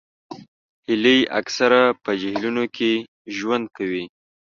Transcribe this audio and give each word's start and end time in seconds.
هیلۍ 0.87 1.19
اکثره 1.39 1.81
په 2.03 2.11
جهیلونو 2.21 2.63
کې 2.75 2.91
ژوند 3.35 3.65
کوي 3.77 4.03